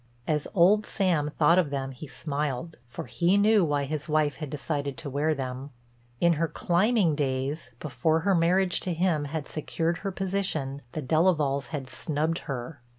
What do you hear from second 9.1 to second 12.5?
had secured her position, the Delavalles had snubbed